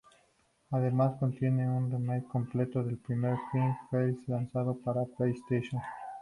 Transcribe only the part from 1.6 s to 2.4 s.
un remake